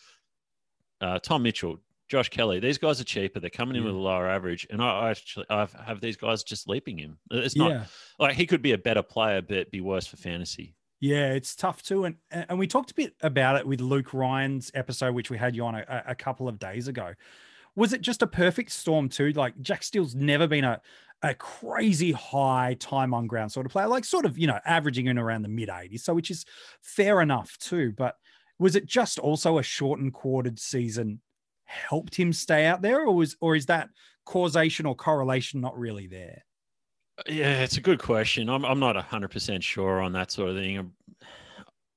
uh, 1.02 1.20
Tom 1.20 1.44
Mitchell, 1.44 1.80
Josh 2.08 2.30
Kelly. 2.30 2.60
These 2.60 2.78
guys 2.78 3.02
are 3.02 3.06
cheaper. 3.06 3.40
They're 3.40 3.50
coming 3.50 3.76
in 3.76 3.84
with 3.84 3.94
a 3.94 3.98
lower 3.98 4.28
average, 4.28 4.68
and 4.70 4.82
I, 4.82 4.88
I 4.88 5.10
actually 5.12 5.46
I 5.50 5.68
have 5.84 6.00
these 6.00 6.18
guys 6.18 6.44
just 6.44 6.68
leaping 6.68 6.98
him. 6.98 7.18
It's 7.32 7.56
not 7.56 7.72
yeah. 7.72 7.86
like 8.20 8.36
he 8.36 8.46
could 8.46 8.62
be 8.62 8.74
a 8.74 8.78
better 8.78 9.02
player, 9.02 9.42
but 9.42 9.72
be 9.72 9.82
worse 9.82 10.06
for 10.06 10.18
fantasy. 10.18 10.76
Yeah, 11.00 11.34
it's 11.34 11.56
tough 11.56 11.82
too, 11.82 12.06
and 12.06 12.16
and 12.30 12.60
we 12.60 12.68
talked 12.68 12.92
a 12.92 12.94
bit 12.94 13.16
about 13.22 13.56
it 13.56 13.66
with 13.66 13.82
Luke 13.82 14.14
Ryan's 14.14 14.70
episode, 14.74 15.16
which 15.16 15.30
we 15.30 15.38
had 15.38 15.56
you 15.56 15.66
on 15.66 15.76
a, 15.76 16.04
a 16.08 16.16
couple 16.16 16.48
of 16.48 16.60
days 16.60 16.88
ago. 16.88 17.14
Was 17.76 17.94
it 17.94 18.02
just 18.02 18.22
a 18.22 18.28
perfect 18.28 18.72
storm 18.72 19.10
too? 19.10 19.32
Like 19.32 19.60
Jack 19.62 19.82
Steele's 19.82 20.14
never 20.14 20.46
been 20.46 20.64
a 20.64 20.82
a 21.24 21.34
crazy 21.34 22.12
high 22.12 22.76
time 22.80 23.14
on 23.14 23.28
ground 23.28 23.52
sort 23.52 23.66
of 23.66 23.72
player, 23.72 23.88
like 23.88 24.04
sort 24.04 24.26
of, 24.26 24.38
you 24.38 24.46
know, 24.46 24.60
averaging 24.66 25.08
in 25.08 25.18
around 25.18 25.42
the 25.42 25.50
mid 25.50 25.70
80s. 25.70 26.02
So, 26.02 26.14
which 26.14 26.30
is 26.30 26.46
fair 26.82 27.22
enough 27.22 27.58
too. 27.58 27.94
But 27.98 28.16
was 28.60 28.76
it 28.76 28.86
just 28.86 29.18
also 29.20 29.58
a 29.58 29.64
shortened 29.64 30.14
quartered 30.14 30.60
season 30.60 31.22
helped 31.64 32.16
him 32.16 32.34
stay 32.34 32.66
out 32.66 32.82
there, 32.82 33.06
or 33.06 33.16
was, 33.16 33.38
or 33.40 33.56
is 33.56 33.68
that 33.68 33.90
causation 34.26 34.86
or 34.86 34.96
correlation 34.96 35.62
not 35.62 35.78
really 35.80 36.08
there? 36.08 36.44
Yeah, 37.28 37.62
it's 37.62 37.78
a 37.78 37.82
good 37.82 38.00
question. 38.00 38.50
I'm, 38.50 38.66
I'm 38.66 38.80
not 38.80 38.96
100% 38.96 39.64
sure 39.64 40.02
on 40.02 40.12
that 40.14 40.32
sort 40.32 40.50
of 40.50 40.58
thing. 40.58 40.80
Um, 40.80 40.94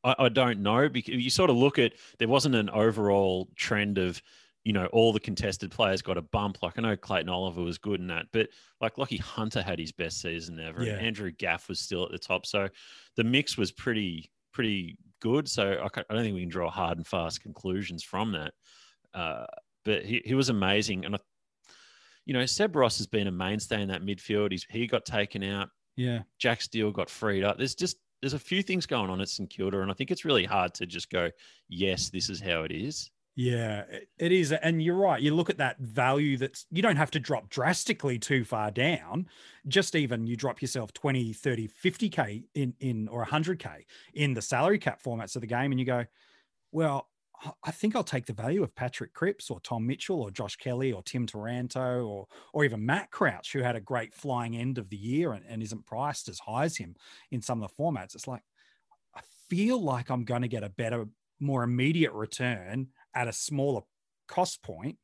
I, 0.04 0.14
I 0.18 0.28
don't 0.28 0.60
know 0.60 0.88
because 0.88 1.14
you 1.14 1.30
sort 1.30 1.50
of 1.50 1.56
look 1.56 1.78
at 1.78 1.94
there 2.18 2.28
wasn't 2.28 2.54
an 2.54 2.70
overall 2.70 3.48
trend 3.56 3.98
of 3.98 4.22
you 4.66 4.73
know, 4.73 4.87
all 4.87 5.12
the 5.12 5.20
contested 5.20 5.70
players 5.70 6.02
got 6.02 6.18
a 6.18 6.23
bump. 6.23 6.58
Like 6.61 6.76
I 6.76 6.82
know 6.82 6.96
Clayton 6.96 7.28
Oliver 7.28 7.62
was 7.62 7.78
good 7.78 8.00
in 8.00 8.08
that, 8.08 8.26
but 8.32 8.49
like 8.80 8.96
Lachie 8.96 9.20
Hunter 9.20 9.62
had 9.62 9.78
his 9.78 9.92
best 9.92 10.20
season 10.20 10.58
ever. 10.58 10.82
Yeah. 10.82 10.94
Andrew 10.94 11.30
Gaff 11.30 11.68
was 11.68 11.78
still 11.78 12.02
at 12.04 12.11
the 12.11 12.18
top. 12.18 12.44
So 12.46 12.68
the 13.14 13.23
mix 13.23 13.56
was 13.56 13.70
pretty, 13.70 14.28
pretty 14.52 14.99
good. 15.23 15.46
So 15.46 15.75
I, 15.80 16.00
I 16.00 16.02
don't 16.12 16.25
think 16.25 16.35
we 16.35 16.40
can 16.40 16.49
draw 16.49 16.68
hard 16.68 16.96
and 16.96 17.06
fast 17.06 17.42
conclusions 17.42 18.02
from 18.02 18.32
that. 18.32 18.54
Uh, 19.14 19.46
but 19.85 20.04
he, 20.04 20.20
he 20.25 20.35
was 20.35 20.49
amazing. 20.49 21.04
And, 21.04 21.14
I, 21.14 21.18
you 22.25 22.35
know, 22.35 22.44
Seb 22.44 22.75
Ross 22.75 22.99
has 22.99 23.06
been 23.06 23.28
a 23.28 23.30
mainstay 23.30 23.80
in 23.80 23.88
that 23.90 24.02
midfield. 24.02 24.50
He's, 24.50 24.66
he 24.68 24.88
got 24.88 25.04
taken 25.04 25.44
out. 25.44 25.68
Yeah. 25.94 26.23
Jack 26.40 26.61
Steele 26.61 26.90
got 26.90 27.08
freed 27.08 27.44
up. 27.44 27.56
There's 27.56 27.76
just, 27.76 27.99
there's 28.20 28.35
a 28.35 28.38
few 28.40 28.64
things 28.64 28.85
going 28.85 29.11
on 29.11 29.20
at 29.20 29.28
St 29.28 29.49
Kilda. 29.49 29.82
And 29.82 29.92
I 29.92 29.94
think 29.94 30.11
it's 30.11 30.25
really 30.25 30.44
hard 30.44 30.75
to 30.75 30.87
just 30.87 31.08
go, 31.08 31.30
yes, 31.68 32.08
this 32.08 32.28
is 32.28 32.40
how 32.40 32.64
it 32.64 32.73
is 32.73 33.12
yeah, 33.36 33.84
it 34.18 34.32
is. 34.32 34.50
And 34.50 34.82
you're 34.82 34.96
right. 34.96 35.20
You 35.20 35.34
look 35.34 35.50
at 35.50 35.58
that 35.58 35.78
value 35.78 36.38
that's, 36.38 36.64
you 36.70 36.80
don't 36.80 36.96
have 36.96 37.10
to 37.12 37.20
drop 37.20 37.50
drastically 37.50 38.18
too 38.18 38.44
far 38.44 38.70
down. 38.70 39.28
Just 39.68 39.94
even 39.94 40.26
you 40.26 40.36
drop 40.36 40.62
yourself 40.62 40.94
20, 40.94 41.34
30, 41.34 41.68
50K 41.68 42.44
in, 42.54 42.74
in 42.80 43.08
or 43.08 43.26
100K 43.26 43.84
in 44.14 44.32
the 44.32 44.40
salary 44.40 44.78
cap 44.78 45.02
formats 45.02 45.36
of 45.36 45.42
the 45.42 45.46
game. 45.46 45.70
And 45.70 45.78
you 45.78 45.84
go, 45.84 46.06
well, 46.72 47.10
I 47.62 47.70
think 47.72 47.94
I'll 47.94 48.02
take 48.02 48.24
the 48.24 48.32
value 48.32 48.62
of 48.62 48.74
Patrick 48.74 49.12
Cripps 49.12 49.50
or 49.50 49.60
Tom 49.60 49.86
Mitchell 49.86 50.22
or 50.22 50.30
Josh 50.30 50.56
Kelly 50.56 50.90
or 50.90 51.02
Tim 51.02 51.26
Taranto 51.26 52.06
or 52.06 52.26
or 52.54 52.64
even 52.64 52.86
Matt 52.86 53.10
Crouch, 53.10 53.52
who 53.52 53.60
had 53.60 53.76
a 53.76 53.80
great 53.80 54.14
flying 54.14 54.56
end 54.56 54.78
of 54.78 54.88
the 54.88 54.96
year 54.96 55.32
and, 55.32 55.44
and 55.46 55.62
isn't 55.62 55.84
priced 55.84 56.30
as 56.30 56.38
high 56.38 56.64
as 56.64 56.78
him 56.78 56.96
in 57.30 57.42
some 57.42 57.62
of 57.62 57.68
the 57.68 57.82
formats. 57.82 58.14
It's 58.14 58.26
like 58.26 58.40
I 59.14 59.20
feel 59.50 59.78
like 59.78 60.08
I'm 60.08 60.24
going 60.24 60.42
to 60.42 60.48
get 60.48 60.64
a 60.64 60.70
better, 60.70 61.06
more 61.38 61.62
immediate 61.62 62.12
return 62.12 62.88
at 63.16 63.26
a 63.26 63.32
smaller 63.32 63.80
cost 64.28 64.62
point. 64.62 64.99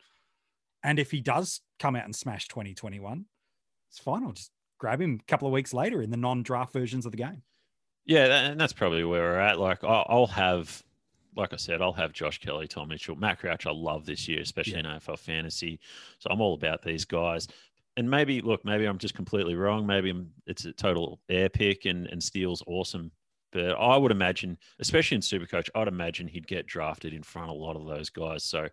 And 0.84 0.98
if 0.98 1.10
he 1.10 1.20
does 1.20 1.60
come 1.78 1.96
out 1.96 2.04
and 2.04 2.14
smash 2.14 2.46
2021, 2.48 3.24
it's 3.90 3.98
fine. 3.98 4.24
I'll 4.24 4.32
just 4.32 4.50
grab 4.78 5.00
him 5.00 5.18
a 5.20 5.24
couple 5.30 5.48
of 5.48 5.52
weeks 5.52 5.74
later 5.74 6.02
in 6.02 6.10
the 6.10 6.16
non 6.16 6.42
draft 6.42 6.72
versions 6.72 7.06
of 7.06 7.12
the 7.12 7.18
game. 7.18 7.42
Yeah, 8.04 8.50
and 8.50 8.60
that's 8.60 8.72
probably 8.72 9.04
where 9.04 9.22
we're 9.22 9.38
at. 9.38 9.58
Like, 9.58 9.84
I'll 9.84 10.26
have 10.26 10.82
like 11.36 11.52
I 11.52 11.56
said, 11.56 11.80
I'll 11.80 11.92
have 11.92 12.12
Josh 12.12 12.38
Kelly, 12.38 12.68
Tom 12.68 12.88
Mitchell, 12.88 13.16
Matt 13.16 13.38
Crouch. 13.38 13.66
I 13.66 13.70
love 13.70 14.04
this 14.04 14.28
year, 14.28 14.40
especially 14.40 14.78
in 14.78 14.84
AFL 14.84 15.18
fantasy. 15.18 15.80
So 16.18 16.28
I'm 16.30 16.40
all 16.40 16.54
about 16.54 16.82
these 16.82 17.04
guys. 17.04 17.48
And 17.96 18.10
maybe 18.10 18.40
look, 18.40 18.64
maybe 18.64 18.86
I'm 18.86 18.98
just 18.98 19.14
completely 19.14 19.54
wrong. 19.54 19.86
Maybe 19.86 20.10
I'm, 20.10 20.30
it's 20.46 20.64
a 20.64 20.72
total 20.72 21.20
air 21.28 21.48
pick, 21.48 21.84
and 21.84 22.06
and 22.06 22.22
Steele's 22.22 22.62
awesome. 22.66 23.10
But 23.52 23.72
I 23.72 23.96
would 23.96 24.10
imagine, 24.10 24.58
especially 24.80 25.16
in 25.16 25.20
Supercoach, 25.20 25.68
I'd 25.74 25.88
imagine 25.88 26.26
he'd 26.26 26.46
get 26.46 26.66
drafted 26.66 27.12
in 27.12 27.22
front 27.22 27.50
of 27.50 27.56
a 27.56 27.58
lot 27.58 27.76
of 27.76 27.86
those 27.86 28.10
guys. 28.10 28.44
So 28.44 28.68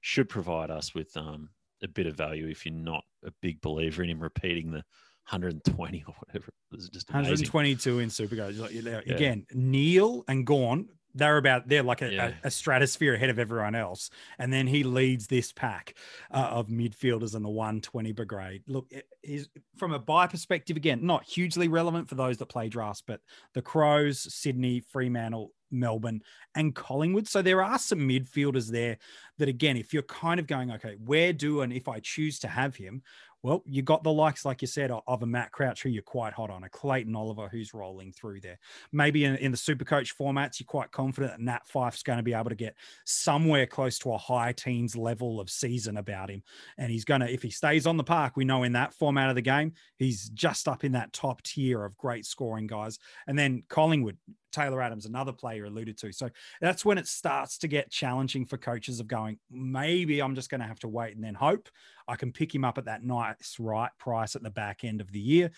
should 0.00 0.28
provide 0.28 0.70
us 0.70 0.94
with 0.94 1.14
um, 1.16 1.50
a 1.82 1.88
bit 1.88 2.06
of 2.06 2.16
value 2.16 2.48
if 2.48 2.66
you're 2.66 2.74
not 2.74 3.04
a 3.24 3.30
big 3.42 3.60
believer 3.60 4.02
in 4.02 4.10
him 4.10 4.22
repeating 4.22 4.70
the 4.70 4.84
120 5.30 6.04
or 6.06 6.14
whatever. 6.26 6.52
Just 6.92 7.10
amazing. 7.10 7.48
122 7.48 8.00
in 8.00 8.08
Supercoach. 8.08 8.58
Like, 8.58 8.74
know, 8.82 9.00
Again, 9.06 9.46
Neale 9.52 10.24
and 10.28 10.46
Gawn, 10.46 10.88
they're 11.14 11.36
about 11.38 11.68
they're 11.68 11.82
like 11.82 12.02
a, 12.02 12.12
Yeah. 12.12 12.32
a, 12.42 12.48
a 12.48 12.50
stratosphere 12.50 13.14
ahead 13.14 13.30
of 13.30 13.38
everyone 13.38 13.74
else, 13.74 14.10
and 14.38 14.52
then 14.52 14.66
he 14.66 14.82
leads 14.82 15.26
this 15.26 15.52
pack 15.52 15.96
uh, 16.30 16.48
of 16.50 16.68
midfielders 16.68 17.34
in 17.34 17.42
the 17.42 17.48
120 17.48 18.12
brigade. 18.12 18.62
Look, 18.66 18.90
he's 19.22 19.48
from 19.76 19.92
a 19.92 19.98
buy 19.98 20.26
perspective 20.26 20.76
again, 20.76 21.06
not 21.06 21.24
hugely 21.24 21.68
relevant 21.68 22.08
for 22.08 22.14
those 22.16 22.38
that 22.38 22.46
play 22.46 22.68
drafts, 22.68 23.02
but 23.06 23.20
the 23.52 23.62
Crows, 23.62 24.32
Sydney, 24.34 24.80
Fremantle, 24.80 25.52
Melbourne, 25.70 26.22
and 26.54 26.74
Collingwood. 26.74 27.26
So 27.28 27.42
there 27.42 27.62
are 27.62 27.78
some 27.78 28.00
midfielders 28.00 28.70
there 28.70 28.98
that 29.38 29.48
again, 29.48 29.76
if 29.76 29.92
you're 29.92 30.02
kind 30.04 30.38
of 30.40 30.46
going, 30.46 30.70
okay, 30.72 30.96
where 31.04 31.32
do 31.32 31.62
and 31.62 31.72
if 31.72 31.88
I 31.88 32.00
choose 32.00 32.38
to 32.40 32.48
have 32.48 32.76
him, 32.76 33.02
well, 33.44 33.62
you 33.66 33.82
got 33.82 34.02
the 34.02 34.10
likes, 34.10 34.46
like 34.46 34.62
you 34.62 34.66
said, 34.66 34.90
of- 34.90 35.22
a 35.22 35.26
Matt 35.26 35.52
Crouch 35.52 35.82
who 35.82 35.90
you're 35.90 36.02
quite 36.02 36.32
hot 36.32 36.48
on, 36.48 36.64
a 36.64 36.68
Clayton 36.70 37.14
Oliver 37.14 37.46
who's 37.46 37.74
rolling 37.74 38.10
through 38.10 38.40
there. 38.40 38.58
Maybe 38.90 39.26
in, 39.26 39.36
in 39.36 39.50
the 39.50 39.56
super 39.58 39.84
coach 39.84 40.16
formats, 40.16 40.58
you're 40.58 40.66
quite 40.66 40.90
confident 40.90 41.32
that 41.32 41.40
Nat 41.40 41.68
Fyfe's 41.68 42.02
going 42.02 42.16
to 42.16 42.22
be 42.22 42.32
able 42.32 42.48
to 42.48 42.54
get 42.54 42.74
somewhere 43.04 43.66
close 43.66 43.98
to 43.98 44.14
a 44.14 44.18
high 44.18 44.52
teens 44.52 44.96
level 44.96 45.40
of 45.40 45.50
season 45.50 45.98
about 45.98 46.30
him. 46.30 46.42
And 46.78 46.90
he's 46.90 47.04
going 47.04 47.20
to, 47.20 47.30
if 47.30 47.42
he 47.42 47.50
stays 47.50 47.86
on 47.86 47.98
the 47.98 48.02
park, 48.02 48.34
we 48.34 48.46
know 48.46 48.62
in 48.62 48.72
that 48.72 48.94
format 48.94 49.28
of 49.28 49.34
the 49.34 49.42
game, 49.42 49.74
he's 49.98 50.30
just 50.30 50.66
up 50.66 50.82
in 50.82 50.92
that 50.92 51.12
top 51.12 51.42
tier 51.42 51.84
of 51.84 51.98
great 51.98 52.24
scoring 52.24 52.66
guys. 52.66 52.98
And 53.26 53.38
then 53.38 53.62
Collingwood, 53.68 54.16
Taylor 54.52 54.80
Adams, 54.80 55.04
another 55.04 55.32
player 55.32 55.64
alluded 55.64 55.98
to. 55.98 56.12
So 56.12 56.30
that's 56.60 56.84
when 56.84 56.96
it 56.96 57.08
starts 57.08 57.58
to 57.58 57.68
get 57.68 57.90
challenging 57.90 58.46
for 58.46 58.56
coaches 58.56 59.00
of 59.00 59.08
going, 59.08 59.38
maybe 59.50 60.22
I'm 60.22 60.34
just 60.34 60.48
going 60.48 60.60
to 60.60 60.66
have 60.66 60.78
to 60.80 60.88
wait 60.88 61.14
and 61.14 61.24
then 61.24 61.34
hope 61.34 61.68
I 62.06 62.16
can 62.16 62.32
pick 62.32 62.54
him 62.54 62.64
up 62.64 62.78
at 62.78 62.84
that 62.84 63.02
nice 63.38 63.56
right 63.58 63.90
price 63.98 64.36
at 64.36 64.42
the 64.42 64.50
back 64.50 64.84
end 64.84 65.00
of 65.00 65.12
the 65.12 65.20
year. 65.20 65.50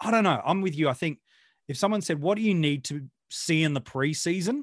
I 0.00 0.10
don't 0.10 0.24
know. 0.24 0.40
I'm 0.44 0.60
with 0.60 0.76
you. 0.76 0.88
I 0.88 0.92
think 0.92 1.18
if 1.68 1.76
someone 1.76 2.02
said, 2.02 2.20
What 2.20 2.36
do 2.36 2.42
you 2.42 2.54
need 2.54 2.84
to 2.84 3.06
see 3.30 3.62
in 3.62 3.74
the 3.74 3.80
preseason 3.80 4.62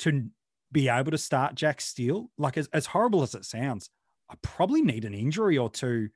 to 0.00 0.28
be 0.72 0.88
able 0.88 1.10
to 1.10 1.18
start 1.18 1.54
Jack 1.54 1.80
Steele? 1.80 2.30
Like, 2.38 2.56
as, 2.56 2.68
as 2.72 2.86
horrible 2.86 3.22
as 3.22 3.34
it 3.34 3.44
sounds, 3.44 3.90
I 4.30 4.34
probably 4.42 4.82
need 4.82 5.04
an 5.04 5.14
injury 5.14 5.58
or 5.58 5.70
two 5.70 6.10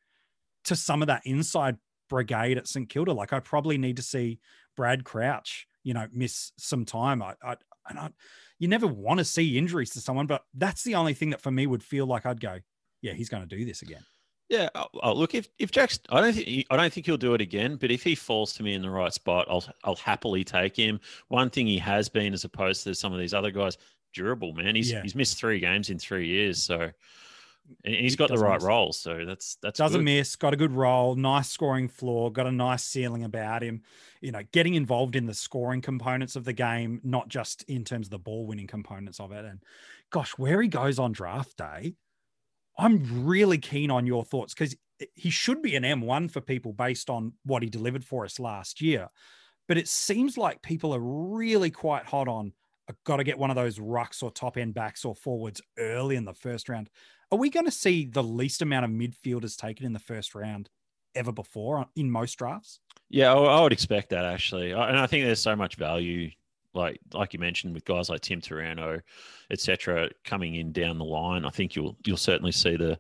to 0.65 0.77
some 0.77 1.03
of 1.03 1.09
that 1.09 1.23
inside 1.25 1.77
brigade 2.09 2.59
at 2.59 2.69
St 2.69 2.89
Kilda. 2.89 3.13
Like, 3.13 3.33
I 3.33 3.41
probably 3.41 3.77
need 3.79 3.97
to 3.97 4.03
see 4.03 4.39
Brad 4.77 5.05
Crouch, 5.05 5.67
you 5.83 5.95
know, 5.95 6.07
miss 6.13 6.53
some 6.57 6.85
time. 6.85 7.23
I, 7.23 7.35
I, 7.43 7.57
and 7.89 7.99
I, 7.99 8.11
you 8.59 8.69
never 8.69 8.87
want 8.87 9.19
to 9.19 9.25
see 9.25 9.59
injuries 9.59 9.91
to 9.91 10.01
someone, 10.01 10.27
but 10.27 10.43
that's 10.55 10.85
the 10.85 10.95
only 10.95 11.15
thing 11.15 11.31
that 11.31 11.41
for 11.41 11.51
me 11.51 11.67
would 11.67 11.83
feel 11.83 12.07
like 12.07 12.25
I'd 12.25 12.41
go, 12.41 12.59
yeah, 13.03 13.13
he's 13.13 13.29
going 13.29 13.47
to 13.47 13.57
do 13.57 13.65
this 13.65 13.83
again. 13.83 14.03
Yeah, 14.51 14.69
oh, 14.75 14.87
oh, 15.03 15.15
look 15.15 15.35
if 15.35 15.49
if 15.59 15.71
Jack's, 15.71 15.99
I 16.11 16.21
don't 16.21 16.35
think 16.35 16.47
he, 16.47 16.67
I 16.71 16.77
don't 16.77 16.93
think 16.93 17.07
he'll 17.07 17.17
do 17.17 17.35
it 17.35 17.41
again. 17.41 17.77
But 17.77 17.91
if 17.91 18.03
he 18.03 18.15
falls 18.15 18.53
to 18.55 18.63
me 18.63 18.75
in 18.75 18.83
the 18.83 18.91
right 18.91 19.13
spot, 19.13 19.47
I'll 19.49 19.65
I'll 19.85 19.97
happily 19.97 20.45
take 20.45 20.77
him. 20.77 21.01
One 21.29 21.49
thing 21.51 21.67
he 21.67 21.79
has 21.79 22.09
been, 22.09 22.35
as 22.35 22.45
opposed 22.45 22.85
to 22.85 22.95
some 22.95 23.13
of 23.13 23.19
these 23.19 23.33
other 23.35 23.51
guys, 23.51 23.79
durable 24.13 24.53
man. 24.53 24.75
He's 24.77 24.93
Yeah. 24.93 25.03
he's 25.03 25.15
missed 25.15 25.39
three 25.39 25.61
games 25.61 25.89
in 25.89 25.99
three 25.99 26.27
years, 26.29 26.63
so 26.63 26.91
and 27.85 27.95
he's 27.95 28.13
He 28.13 28.17
got 28.17 28.29
the 28.29 28.37
right 28.39 28.57
miss. 28.57 28.65
role. 28.65 28.93
So 28.93 29.25
that's 29.25 29.57
that's 29.63 29.79
doesn't 29.79 30.01
good. 30.01 30.05
miss, 30.05 30.37
got 30.37 30.53
a 30.53 30.59
good 30.59 30.73
role, 30.73 31.17
nice 31.17 31.49
scoring 31.49 31.89
floor, 31.89 32.31
got 32.31 32.47
a 32.47 32.53
nice 32.53 32.85
ceiling 32.85 33.25
about 33.25 33.63
him. 33.63 33.83
You 34.21 34.33
know, 34.33 34.43
getting 34.53 34.75
involved 34.75 35.17
in 35.17 35.25
the 35.27 35.35
scoring 35.35 35.81
components 35.81 36.37
of 36.37 36.45
the 36.45 36.53
game, 36.53 37.01
not 37.03 37.29
just 37.29 37.63
in 37.63 37.83
terms 37.85 38.09
of 38.09 38.11
the 38.11 38.19
ball 38.19 38.47
winning 38.47 38.67
components 38.67 39.21
of 39.21 39.33
it. 39.33 39.47
And 39.47 39.63
gosh, 40.11 40.33
where 40.37 40.61
he 40.61 40.69
goes 40.69 40.99
on 40.99 41.13
draft 41.13 41.57
day, 41.57 41.95
I'm 42.79 43.27
really 43.27 43.59
keen 43.59 43.91
on 43.91 44.07
your 44.07 44.25
thoughts 44.25 44.55
because 44.55 44.75
he 45.15 45.31
should 45.31 45.63
be 45.63 45.77
an 45.77 45.83
M1 45.83 46.31
for 46.31 46.41
people 46.41 46.73
based 46.73 47.11
on 47.11 47.33
what 47.45 47.63
he 47.63 47.69
delivered 47.69 48.05
for 48.05 48.25
us 48.25 48.39
last 48.39 48.81
year. 48.81 49.09
But 49.67 49.79
it 49.79 49.89
seems 49.89 50.37
like 50.37 50.63
people 50.63 50.95
are 50.95 51.01
really 51.01 51.71
quite 51.71 52.05
hot 52.05 52.29
on. 52.29 52.53
I've 52.89 53.03
got 53.05 53.17
to 53.17 53.25
get 53.25 53.39
one 53.39 53.51
of 53.51 53.57
those 53.57 53.79
rucks 53.79 54.23
or 54.23 54.31
top 54.31 54.57
end 54.57 54.75
backs 54.75 55.05
or 55.05 55.15
forwards 55.15 55.63
early 55.79 56.17
in 56.17 56.25
the 56.25 56.35
first 56.35 56.69
round. 56.69 56.91
Are 57.33 57.39
we 57.39 57.49
going 57.49 57.65
to 57.65 57.73
see 57.73 58.05
the 58.05 58.23
least 58.23 58.61
amount 58.61 58.85
of 58.85 58.91
midfielders 58.91 59.57
taken 59.57 59.87
in 59.87 59.95
the 59.95 59.99
first 59.99 60.35
round 60.35 60.69
ever 61.15 61.33
before 61.33 61.79
uh, 61.79 61.85
in 61.97 62.11
most 62.11 62.37
drafts? 62.37 62.81
Yeah, 63.09 63.33
I, 63.33 63.39
I 63.39 63.63
would 63.63 63.73
expect 63.73 64.11
that 64.11 64.25
actually, 64.25 64.73
and 64.73 64.99
I 64.99 65.07
think 65.07 65.25
there's 65.25 65.41
so 65.41 65.57
much 65.57 65.77
value, 65.77 66.31
like 66.75 67.01
like 67.13 67.33
you 67.33 67.39
mentioned, 67.39 67.75
with 67.75 67.85
guys 67.85 68.09
like 68.09 68.21
Tim 68.21 68.41
Taranto, 68.41 69.01
etc., 69.51 70.11
coming 70.25 70.57
in 70.57 70.73
down 70.73 70.99
the 70.99 71.05
line. 71.05 71.45
I 71.45 71.51
think 71.51 71.77
you'll 71.77 71.97
you'll 72.05 72.17
certainly 72.17 72.53
see 72.53 72.77
the 72.77 72.99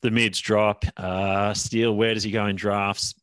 the 0.00 0.10
mids 0.10 0.40
drop. 0.40 0.84
Uh, 0.96 1.54
Steele, 1.54 1.94
where 1.94 2.14
does 2.14 2.22
he 2.22 2.30
go 2.30 2.46
in 2.46 2.56
drafts? 2.56 3.14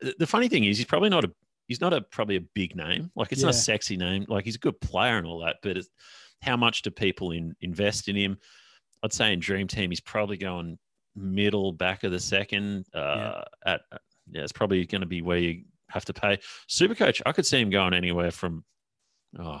The, 0.00 0.14
the 0.18 0.26
funny 0.26 0.48
thing 0.48 0.64
is, 0.64 0.76
he's 0.76 0.86
probably 0.86 1.10
not 1.10 1.24
a 1.24 1.32
he's 1.66 1.80
not 1.80 1.92
a 1.92 2.00
probably 2.00 2.36
a 2.36 2.40
big 2.40 2.74
name. 2.74 3.10
Like 3.14 3.32
it's 3.32 3.42
not 3.42 3.50
a 3.50 3.54
sexy 3.54 3.96
name. 3.96 4.26
Like 4.28 4.44
he's 4.44 4.56
a 4.56 4.60
good 4.60 4.80
player 4.80 5.18
and 5.18 5.26
all 5.26 5.40
that, 5.40 5.56
but 5.62 5.78
how 6.42 6.56
much 6.56 6.82
do 6.82 6.90
people 6.90 7.30
in, 7.30 7.54
invest 7.60 8.08
in 8.08 8.16
him? 8.16 8.38
I'd 9.02 9.12
say 9.12 9.32
in 9.32 9.40
Dream 9.40 9.68
Team, 9.68 9.90
he's 9.90 10.00
probably 10.00 10.36
going 10.36 10.78
middle 11.14 11.72
back 11.72 12.02
of 12.04 12.12
the 12.12 12.20
second. 12.20 12.86
Uh, 12.92 13.42
At 13.64 13.82
yeah, 14.30 14.42
it's 14.42 14.52
probably 14.52 14.84
going 14.86 15.00
to 15.00 15.06
be 15.06 15.22
where 15.22 15.38
you 15.38 15.62
have 15.88 16.04
to 16.06 16.12
pay. 16.12 16.38
Super 16.66 16.94
coach, 16.94 17.22
I 17.26 17.32
could 17.32 17.46
see 17.46 17.60
him 17.60 17.70
going 17.70 17.94
anywhere 17.94 18.30
from 18.30 18.64
oh, 19.38 19.60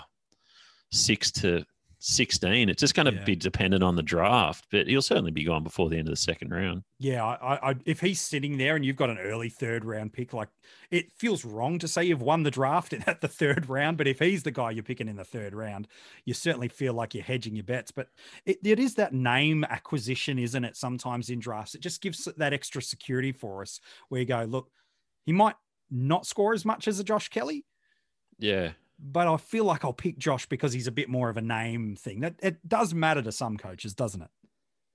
six 0.92 1.30
to 1.32 1.64
sixteen. 2.02 2.70
It's 2.70 2.80
just 2.80 2.94
going 2.94 3.04
to 3.12 3.12
Yeah. 3.14 3.24
be 3.24 3.36
dependent 3.36 3.82
on 3.82 3.94
the 3.94 4.02
draft, 4.02 4.64
but 4.70 4.86
he'll 4.86 5.02
certainly 5.02 5.30
be 5.32 5.44
gone 5.44 5.62
before 5.62 5.90
the 5.90 5.98
end 5.98 6.08
of 6.08 6.12
the 6.12 6.16
second 6.16 6.50
round. 6.50 6.82
Yeah, 6.98 7.22
I, 7.22 7.34
I, 7.56 7.70
I, 7.70 7.74
if 7.84 8.00
he's 8.00 8.22
sitting 8.22 8.56
there 8.56 8.74
and 8.74 8.84
you've 8.86 8.96
got 8.96 9.10
an 9.10 9.18
early 9.18 9.50
third 9.50 9.84
round 9.84 10.14
pick, 10.14 10.32
like 10.32 10.48
it 10.90 11.12
feels 11.12 11.44
wrong 11.44 11.78
to 11.78 11.86
say 11.86 12.04
you've 12.04 12.22
won 12.22 12.42
the 12.42 12.50
draft 12.50 12.92
at 13.06 13.20
the 13.20 13.28
third 13.28 13.68
round. 13.68 13.98
But 13.98 14.06
if 14.08 14.18
he's 14.18 14.42
the 14.42 14.50
guy 14.50 14.70
you're 14.70 14.82
picking 14.82 15.08
in 15.08 15.16
the 15.16 15.24
third 15.24 15.54
round, 15.54 15.88
you 16.24 16.32
certainly 16.32 16.68
feel 16.68 16.94
like 16.94 17.14
you're 17.14 17.22
hedging 17.22 17.54
your 17.54 17.64
bets. 17.64 17.90
But 17.90 18.08
it, 18.46 18.58
it 18.64 18.78
is 18.78 18.94
that 18.94 19.12
name 19.12 19.64
acquisition, 19.64 20.38
isn't 20.38 20.64
it? 20.64 20.78
Sometimes 20.78 21.28
in 21.28 21.38
drafts, 21.38 21.74
it 21.74 21.82
just 21.82 22.00
gives 22.00 22.24
that 22.24 22.52
extra 22.54 22.80
security 22.80 23.32
for 23.32 23.60
us 23.60 23.78
where 24.08 24.22
you 24.22 24.26
go, 24.26 24.44
look, 24.44 24.70
he 25.26 25.32
might 25.32 25.56
not 25.90 26.24
score 26.24 26.54
as 26.54 26.64
much 26.64 26.88
as 26.88 26.98
a 26.98 27.04
Josh 27.04 27.28
Kelly, 27.28 27.66
Yeah, 28.38 28.72
but 29.02 29.26
I 29.26 29.36
feel 29.36 29.64
like 29.64 29.84
I'll 29.84 29.92
pick 29.92 30.18
Josh 30.18 30.46
because 30.46 30.72
he's 30.72 30.86
a 30.86 30.92
bit 30.92 31.08
more 31.08 31.28
of 31.30 31.36
a 31.36 31.42
name 31.42 31.96
thing. 31.96 32.20
That 32.20 32.34
it 32.42 32.66
does 32.68 32.92
matter 32.94 33.22
to 33.22 33.32
some 33.32 33.56
coaches, 33.56 33.94
doesn't 33.94 34.22
it? 34.22 34.30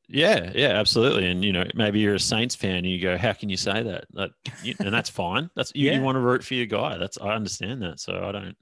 Yeah, 0.07 0.51
yeah, 0.53 0.67
absolutely. 0.79 1.27
And 1.29 1.43
you 1.43 1.51
know, 1.51 1.65
maybe 1.73 1.99
you're 1.99 2.15
a 2.15 2.19
Saints 2.19 2.53
fan 2.55 2.75
and 2.75 2.85
you 2.85 3.01
go, 3.01 3.17
"How 3.17 3.33
can 3.33 3.49
you 3.49 3.57
say 3.57 3.81
that?" 3.81 4.05
That, 4.13 4.31
you- 4.63 4.75
and 4.79 4.93
that's 4.93 5.09
fine. 5.23 5.49
That's 5.55 5.71
you, 5.73 5.87
Yeah. 5.89 5.95
you 5.97 6.01
want 6.03 6.15
to 6.15 6.19
root 6.19 6.43
for 6.43 6.53
your 6.53 6.67
guy. 6.67 6.97
That's 6.97 7.17
I 7.19 7.29
understand 7.33 7.81
that. 7.81 7.99
So 7.99 8.23
I 8.23 8.31
don't. 8.31 8.55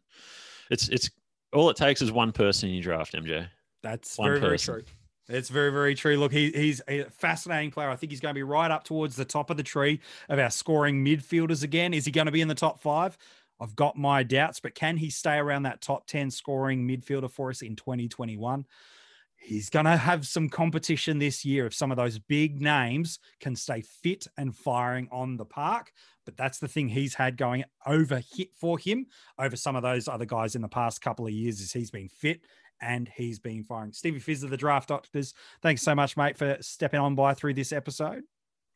It's 0.72 0.88
it's 0.90 1.10
all 1.52 1.70
it 1.70 1.76
takes 1.78 2.02
is 2.02 2.12
one 2.12 2.32
person 2.32 2.70
in 2.70 2.76
your 2.76 2.84
draft, 2.84 3.14
MJ. 3.14 3.48
That's 3.82 4.18
One 4.18 4.30
very, 4.30 4.40
very 4.40 4.52
person. 4.54 4.74
true. 4.76 4.84
It's 5.30 5.50
very, 5.50 5.72
very 5.72 5.96
true. 5.96 6.18
Look, 6.18 6.32
he, 6.34 6.52
he's 6.52 6.82
a 6.88 7.04
fascinating 7.06 7.72
player. 7.72 7.90
I 7.90 7.96
think 7.96 8.12
he's 8.12 8.20
going 8.20 8.32
to 8.34 8.38
be 8.38 8.44
right 8.44 8.70
up 8.72 8.84
towards 8.84 9.16
the 9.16 9.24
top 9.26 9.50
of 9.50 9.56
the 9.58 9.64
tree 9.64 10.00
of 10.30 10.38
our 10.40 10.50
scoring 10.50 11.04
midfielders 11.04 11.64
again. 11.64 11.94
Is 11.94 12.06
he 12.06 12.12
going 12.12 12.26
to 12.26 12.32
be 12.32 12.42
in 12.42 12.48
the 12.50 12.56
top 12.56 12.80
five? 12.82 13.18
I've 13.60 13.76
got 13.76 13.96
my 13.98 14.24
doubts, 14.24 14.60
but 14.60 14.76
can 14.76 14.98
he 14.98 15.10
stay 15.10 15.38
around 15.38 15.64
that 15.64 15.82
top 15.82 16.08
10 16.08 16.32
scoring 16.32 16.88
midfielder 16.88 17.32
for 17.32 17.50
us 17.50 17.62
in 17.62 17.76
2021? 17.76 18.66
He's 19.36 19.70
going 19.70 19.86
to 19.86 19.98
have 19.98 20.26
some 20.26 20.48
competition 20.48 21.20
this 21.20 21.44
year 21.44 21.66
if 21.66 21.74
some 21.74 21.92
of 21.92 21.98
those 21.98 22.18
big 22.18 22.62
names 22.62 23.20
can 23.42 23.58
stay 23.58 23.82
fit 23.82 24.26
and 24.38 24.56
firing 24.56 25.10
on 25.12 25.36
the 25.36 25.46
park. 25.46 25.92
But 26.26 26.38
that's 26.38 26.60
the 26.60 26.70
thing 26.70 26.88
he's 26.88 27.14
had 27.14 27.36
going 27.36 27.66
over 27.86 28.22
hit 28.36 28.56
for 28.56 28.80
him 28.80 29.08
over 29.38 29.58
some 29.58 29.76
of 29.76 29.84
those 29.84 30.08
other 30.08 30.26
guys 30.26 30.56
in 30.56 30.62
the 30.62 30.70
past 30.70 31.02
couple 31.02 31.26
of 31.26 31.34
years 31.34 31.60
is 31.60 31.74
he's 31.74 31.92
been 31.92 32.08
fit 32.08 32.42
and 32.82 33.10
he's 33.16 33.40
been 33.40 33.64
firing. 33.64 33.92
Stevie 33.92 34.20
Fizz 34.20 34.44
of 34.44 34.50
the 34.50 34.58
Draft 34.58 34.88
Doctors, 34.88 35.34
thanks 35.62 35.82
so 35.82 35.94
much, 35.94 36.16
mate, 36.16 36.38
for 36.38 36.58
stepping 36.62 37.02
on 37.02 37.16
by 37.16 37.34
through 37.34 37.54
this 37.54 37.74
episode. 37.74 38.24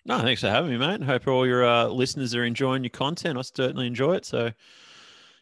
No, 0.08 0.20
thanks 0.22 0.40
for 0.40 0.50
having 0.50 0.72
me, 0.72 0.78
mate. 0.78 1.04
Hope 1.04 1.28
all 1.28 1.46
your 1.46 1.66
uh, 1.66 1.88
listeners 1.88 2.34
are 2.34 2.46
enjoying 2.46 2.82
your 2.82 2.92
content. 2.92 3.38
I 3.38 3.42
certainly 3.42 3.88
enjoy 3.88 4.16
it. 4.16 4.26
So, 4.26 4.52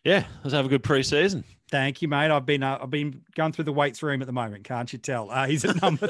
yeah, 0.03 0.25
let's 0.43 0.55
have 0.55 0.65
a 0.65 0.69
good 0.69 0.81
preseason. 0.81 1.43
Thank 1.69 2.01
you, 2.01 2.07
mate. 2.07 2.31
I've 2.31 2.48
been 2.48 2.63
uh, 2.63 2.79
I've 2.81 2.89
been 2.89 3.22
going 3.36 3.51
through 3.51 3.65
the 3.65 3.74
weights 3.74 4.01
room 4.01 4.22
at 4.22 4.25
the 4.25 4.34
moment. 4.34 4.63
Can't 4.63 4.91
you 4.91 4.98
tell? 4.98 5.29
Uh, 5.29 5.45
he's 5.45 5.65
at 5.65 5.79
number. 5.84 6.10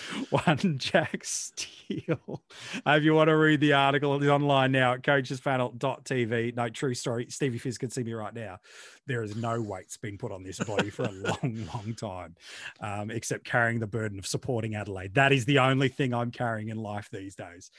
one 0.30 0.78
Jack 0.78 1.24
Steele. 1.24 2.42
Uh, 2.86 2.90
if 2.96 3.04
you 3.04 3.14
want 3.14 3.28
to 3.28 3.36
read 3.36 3.60
the 3.60 3.72
article, 3.72 4.14
it's 4.16 4.26
online 4.26 4.72
now 4.72 4.94
at 4.94 5.02
coachespanel.tv. 5.02 6.56
No, 6.56 6.68
true 6.68 6.94
story. 6.94 7.26
Stevie 7.28 7.58
Fizz 7.58 7.78
can 7.78 7.90
see 7.90 8.02
me 8.02 8.12
right 8.12 8.34
now. 8.34 8.58
There 9.06 9.22
is 9.22 9.36
no 9.36 9.60
weight's 9.60 9.96
been 9.96 10.18
put 10.18 10.32
on 10.32 10.42
this 10.42 10.58
body 10.58 10.90
for 10.90 11.04
a 11.04 11.10
long, 11.12 11.68
long 11.74 11.94
time, 11.94 12.36
um, 12.80 13.10
except 13.10 13.44
carrying 13.44 13.80
the 13.80 13.86
burden 13.86 14.18
of 14.18 14.26
supporting 14.26 14.74
Adelaide. 14.74 15.14
That 15.14 15.32
is 15.32 15.44
the 15.44 15.58
only 15.58 15.88
thing 15.88 16.14
I'm 16.14 16.30
carrying 16.30 16.68
in 16.68 16.76
life 16.76 17.08
these 17.10 17.34
days. 17.34 17.70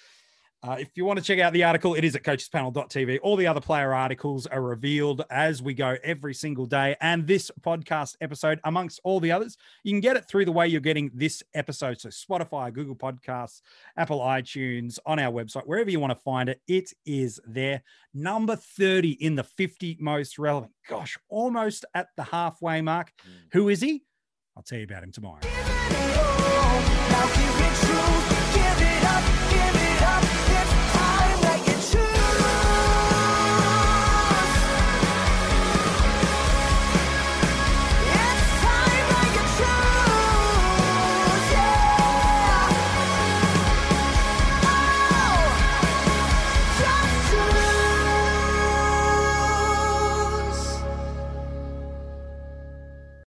Uh, 0.65 0.77
if 0.79 0.91
you 0.95 1.03
want 1.03 1.19
to 1.19 1.25
check 1.25 1.39
out 1.39 1.51
the 1.51 1.63
article, 1.63 1.93
it 1.93 2.05
is 2.05 2.15
at 2.15 2.23
coachespanel.tv. 2.23 3.19
All 3.21 3.35
the 3.35 3.47
other 3.47 3.59
player 3.59 3.93
articles 3.93 4.47
are 4.47 4.61
revealed 4.61 5.25
as 5.29 5.61
we 5.61 5.73
go 5.73 5.97
every 6.05 6.33
single 6.33 6.65
day. 6.65 6.95
And 7.01 7.27
this 7.27 7.51
podcast 7.59 8.15
episode, 8.21 8.61
amongst 8.63 9.01
all 9.03 9.19
the 9.19 9.29
others, 9.29 9.57
you 9.83 9.91
can 9.91 9.99
get 9.99 10.15
it 10.15 10.25
through 10.25 10.45
the 10.45 10.53
way 10.53 10.69
you're 10.69 10.79
getting 10.79 11.11
this 11.13 11.43
episode. 11.53 11.99
So, 11.99 12.07
Spotify, 12.07 12.71
Google 12.71 12.95
Podcasts, 12.95 13.61
Apple 13.97 14.21
iTunes, 14.21 14.99
on 15.05 15.19
our 15.19 15.33
website, 15.33 15.67
wherever 15.67 15.91
you 15.91 15.99
want 15.99 16.11
to 16.11 16.23
find 16.23 16.47
it, 16.47 16.61
it 16.65 16.93
is 17.05 17.41
there. 17.45 17.83
Number 18.13 18.55
30 18.55 19.11
in 19.21 19.35
the 19.35 19.43
50 19.43 19.97
most 19.99 20.39
relevant. 20.39 20.71
Gosh, 20.87 21.17
almost 21.27 21.83
at 21.93 22.07
the 22.15 22.23
halfway 22.23 22.81
mark. 22.81 23.11
Who 23.51 23.67
is 23.67 23.81
he? 23.81 24.03
I'll 24.55 24.63
tell 24.63 24.77
you 24.77 24.85
about 24.85 25.03
him 25.03 25.11
tomorrow. 25.11 25.41